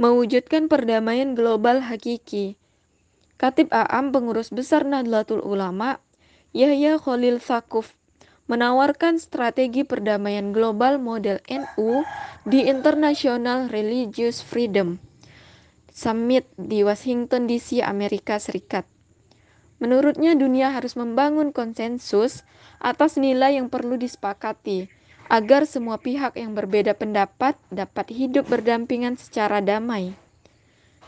mewujudkan 0.00 0.72
perdamaian 0.72 1.36
global 1.36 1.84
hakiki. 1.84 2.56
Katib 3.36 3.68
Aam 3.68 4.16
pengurus 4.16 4.48
besar 4.48 4.88
Nahdlatul 4.88 5.44
Ulama, 5.44 6.00
Yahya 6.56 6.96
Khalil 6.96 7.36
Sakuf, 7.36 7.92
menawarkan 8.48 9.20
strategi 9.20 9.84
perdamaian 9.84 10.56
global 10.56 10.96
model 10.96 11.36
NU 11.52 12.00
di 12.48 12.64
International 12.64 13.68
Religious 13.68 14.40
Freedom 14.40 14.96
Summit 15.92 16.48
di 16.56 16.80
Washington 16.80 17.44
DC, 17.44 17.84
Amerika 17.84 18.40
Serikat. 18.40 18.88
Menurutnya 19.84 20.32
dunia 20.32 20.72
harus 20.72 20.96
membangun 20.96 21.52
konsensus 21.52 22.48
atas 22.80 23.20
nilai 23.20 23.60
yang 23.60 23.68
perlu 23.68 24.00
disepakati 24.00 24.88
agar 25.30 25.62
semua 25.62 26.02
pihak 26.02 26.34
yang 26.34 26.58
berbeda 26.58 26.98
pendapat 26.98 27.54
dapat 27.70 28.10
hidup 28.10 28.50
berdampingan 28.50 29.14
secara 29.14 29.62
damai. 29.62 30.18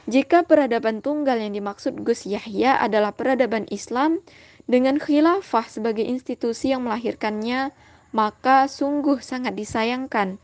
Jika 0.06 0.46
peradaban 0.46 1.02
tunggal 1.02 1.42
yang 1.42 1.58
dimaksud 1.58 2.06
Gus 2.06 2.26
Yahya 2.26 2.78
adalah 2.78 3.14
peradaban 3.18 3.66
Islam 3.70 4.22
dengan 4.70 5.02
khilafah 5.02 5.66
sebagai 5.66 6.06
institusi 6.06 6.70
yang 6.70 6.86
melahirkannya, 6.86 7.74
maka 8.14 8.70
sungguh 8.70 9.18
sangat 9.18 9.58
disayangkan. 9.58 10.38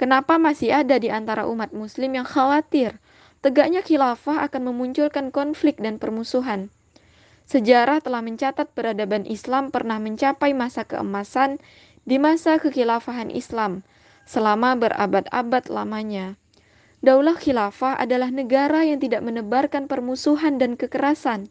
Kenapa 0.00 0.40
masih 0.40 0.72
ada 0.72 0.96
di 0.96 1.12
antara 1.12 1.44
umat 1.44 1.76
muslim 1.76 2.16
yang 2.16 2.24
khawatir 2.24 2.96
tegaknya 3.44 3.84
khilafah 3.84 4.40
akan 4.48 4.72
memunculkan 4.72 5.28
konflik 5.28 5.76
dan 5.84 6.00
permusuhan? 6.00 6.72
Sejarah 7.42 8.00
telah 8.00 8.24
mencatat 8.24 8.72
peradaban 8.72 9.28
Islam 9.28 9.68
pernah 9.68 10.00
mencapai 10.00 10.56
masa 10.56 10.88
keemasan 10.88 11.60
di 12.02 12.18
masa 12.18 12.58
kekhilafahan 12.58 13.30
Islam 13.30 13.86
selama 14.26 14.74
berabad-abad 14.78 15.70
lamanya. 15.70 16.34
Daulah 17.02 17.34
khilafah 17.34 17.98
adalah 17.98 18.30
negara 18.30 18.86
yang 18.86 19.02
tidak 19.02 19.26
menebarkan 19.26 19.90
permusuhan 19.90 20.62
dan 20.62 20.78
kekerasan. 20.78 21.50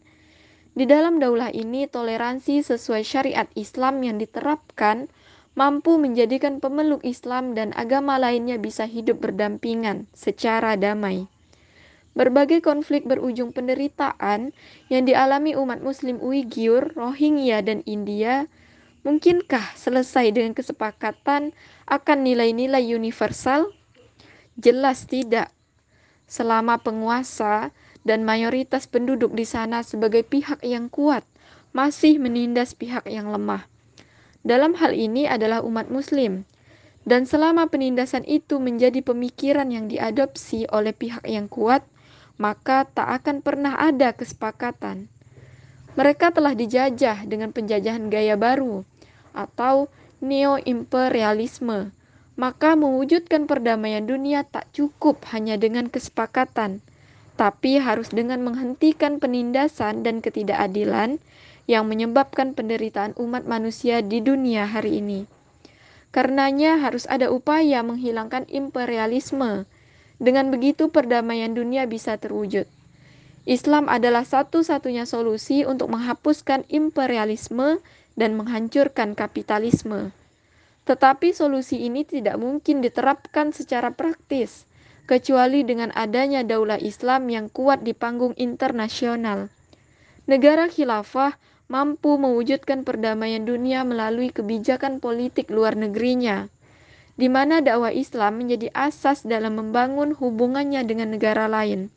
Di 0.72 0.88
dalam 0.88 1.20
daulah 1.20 1.52
ini, 1.52 1.92
toleransi 1.92 2.64
sesuai 2.64 3.04
syariat 3.04 3.52
Islam 3.60 4.00
yang 4.08 4.16
diterapkan 4.16 5.12
mampu 5.60 6.00
menjadikan 6.00 6.64
pemeluk 6.64 7.04
Islam 7.04 7.52
dan 7.52 7.76
agama 7.76 8.16
lainnya 8.16 8.56
bisa 8.56 8.88
hidup 8.88 9.20
berdampingan 9.20 10.08
secara 10.16 10.80
damai. 10.80 11.28
Berbagai 12.16 12.64
konflik 12.64 13.04
berujung 13.04 13.52
penderitaan 13.52 14.56
yang 14.88 15.04
dialami 15.04 15.56
umat 15.56 15.84
Muslim 15.84 16.20
Uighur, 16.24 16.96
Rohingya, 16.96 17.64
dan 17.64 17.84
India 17.84 18.48
mungkinkah 19.02 19.74
selesai 19.74 20.30
dengan 20.30 20.54
kesepakatan 20.54 21.58
akan 21.90 22.18
nilai-nilai 22.22 22.86
universal? 22.86 23.74
Jelas 24.62 25.10
tidak. 25.10 25.50
Selama 26.30 26.78
penguasa 26.80 27.74
dan 28.06 28.22
mayoritas 28.22 28.86
penduduk 28.86 29.34
di 29.34 29.44
sana 29.44 29.82
sebagai 29.82 30.22
pihak 30.22 30.62
yang 30.62 30.88
kuat 30.88 31.26
masih 31.74 32.22
menindas 32.22 32.78
pihak 32.78 33.10
yang 33.10 33.34
lemah. 33.34 33.66
Dalam 34.46 34.78
hal 34.78 34.94
ini 34.94 35.26
adalah 35.26 35.66
umat 35.66 35.90
muslim. 35.90 36.46
Dan 37.02 37.26
selama 37.26 37.66
penindasan 37.66 38.22
itu 38.30 38.62
menjadi 38.62 39.02
pemikiran 39.02 39.74
yang 39.74 39.90
diadopsi 39.90 40.70
oleh 40.70 40.94
pihak 40.94 41.26
yang 41.26 41.50
kuat, 41.50 41.82
maka 42.38 42.86
tak 42.86 43.10
akan 43.22 43.42
pernah 43.42 43.74
ada 43.74 44.14
kesepakatan. 44.14 45.10
Mereka 45.98 46.30
telah 46.30 46.54
dijajah 46.54 47.26
dengan 47.26 47.50
penjajahan 47.50 48.14
gaya 48.14 48.38
baru 48.38 48.86
atau 49.34 49.90
neo-imperialisme 50.22 51.92
maka 52.40 52.80
mewujudkan 52.80 53.46
perdamaian 53.46 54.08
dunia 54.08 54.48
tak 54.48 54.66
cukup 54.72 55.22
hanya 55.36 55.60
dengan 55.60 55.92
kesepakatan, 55.92 56.80
tapi 57.36 57.78
harus 57.78 58.10
dengan 58.10 58.42
menghentikan 58.42 59.20
penindasan 59.20 60.02
dan 60.02 60.24
ketidakadilan 60.24 61.20
yang 61.68 61.84
menyebabkan 61.86 62.58
penderitaan 62.58 63.14
umat 63.20 63.46
manusia 63.46 64.00
di 64.02 64.24
dunia 64.24 64.66
hari 64.66 65.04
ini. 65.04 65.28
Karenanya 66.12 66.82
harus 66.82 67.08
ada 67.08 67.32
upaya 67.32 67.86
menghilangkan 67.86 68.50
imperialisme. 68.52 69.70
Dengan 70.22 70.54
begitu 70.54 70.90
perdamaian 70.90 71.54
dunia 71.54 71.86
bisa 71.86 72.18
terwujud. 72.18 72.66
Islam 73.46 73.90
adalah 73.90 74.22
satu-satunya 74.22 75.10
solusi 75.10 75.66
untuk 75.66 75.90
menghapuskan 75.90 76.62
imperialisme 76.70 77.82
dan 78.16 78.36
menghancurkan 78.36 79.16
kapitalisme. 79.16 80.12
Tetapi 80.84 81.32
solusi 81.32 81.86
ini 81.86 82.02
tidak 82.04 82.42
mungkin 82.42 82.82
diterapkan 82.82 83.54
secara 83.54 83.94
praktis, 83.94 84.66
kecuali 85.06 85.62
dengan 85.62 85.94
adanya 85.94 86.42
daulah 86.42 86.80
Islam 86.80 87.30
yang 87.30 87.48
kuat 87.52 87.86
di 87.86 87.94
panggung 87.94 88.34
internasional. 88.40 89.52
Negara 90.26 90.72
khilafah 90.72 91.36
mampu 91.72 92.20
mewujudkan 92.20 92.84
perdamaian 92.84 93.48
dunia 93.48 93.88
melalui 93.88 94.34
kebijakan 94.34 95.00
politik 95.00 95.48
luar 95.48 95.80
negerinya, 95.80 96.52
di 97.16 97.32
mana 97.32 97.64
dakwah 97.64 97.94
Islam 97.96 98.44
menjadi 98.44 98.74
asas 98.76 99.24
dalam 99.24 99.56
membangun 99.60 100.12
hubungannya 100.18 100.84
dengan 100.84 101.16
negara 101.16 101.48
lain. 101.48 101.88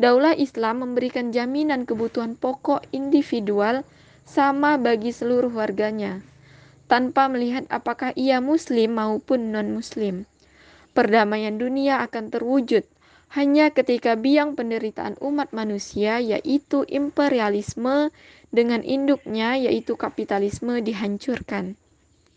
Daulah 0.00 0.32
Islam 0.32 0.80
memberikan 0.80 1.28
jaminan 1.28 1.84
kebutuhan 1.84 2.32
pokok 2.32 2.88
individual 2.88 3.84
sama 4.30 4.78
bagi 4.78 5.10
seluruh 5.10 5.50
warganya 5.50 6.22
tanpa 6.86 7.26
melihat 7.26 7.66
apakah 7.66 8.14
ia 8.14 8.38
muslim 8.38 8.94
maupun 8.94 9.50
non-muslim. 9.50 10.30
Perdamaian 10.94 11.58
dunia 11.58 11.98
akan 12.06 12.30
terwujud 12.30 12.86
hanya 13.34 13.74
ketika 13.74 14.14
biang 14.14 14.54
penderitaan 14.54 15.18
umat 15.18 15.50
manusia 15.50 16.22
yaitu 16.22 16.86
imperialisme 16.86 18.14
dengan 18.54 18.86
induknya 18.86 19.58
yaitu 19.58 19.98
kapitalisme 19.98 20.78
dihancurkan. 20.78 21.78